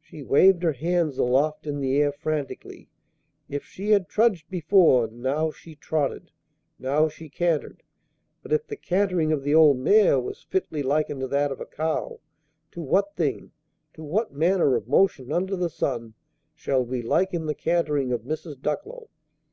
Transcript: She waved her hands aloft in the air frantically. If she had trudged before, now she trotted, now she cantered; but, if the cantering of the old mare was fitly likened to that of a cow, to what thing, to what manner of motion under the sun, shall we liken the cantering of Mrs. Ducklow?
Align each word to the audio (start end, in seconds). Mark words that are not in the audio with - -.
She 0.00 0.22
waved 0.22 0.62
her 0.62 0.74
hands 0.74 1.18
aloft 1.18 1.66
in 1.66 1.80
the 1.80 1.96
air 2.00 2.12
frantically. 2.12 2.88
If 3.48 3.64
she 3.64 3.90
had 3.90 4.08
trudged 4.08 4.48
before, 4.48 5.08
now 5.08 5.50
she 5.50 5.74
trotted, 5.74 6.30
now 6.78 7.08
she 7.08 7.28
cantered; 7.28 7.82
but, 8.40 8.52
if 8.52 8.68
the 8.68 8.76
cantering 8.76 9.32
of 9.32 9.42
the 9.42 9.56
old 9.56 9.78
mare 9.78 10.20
was 10.20 10.44
fitly 10.48 10.84
likened 10.84 11.18
to 11.22 11.26
that 11.26 11.50
of 11.50 11.60
a 11.60 11.66
cow, 11.66 12.20
to 12.70 12.80
what 12.80 13.16
thing, 13.16 13.50
to 13.94 14.02
what 14.04 14.32
manner 14.32 14.76
of 14.76 14.86
motion 14.86 15.32
under 15.32 15.56
the 15.56 15.70
sun, 15.70 16.14
shall 16.54 16.84
we 16.84 17.02
liken 17.02 17.46
the 17.46 17.52
cantering 17.56 18.12
of 18.12 18.20
Mrs. 18.22 18.62
Ducklow? 18.62 19.08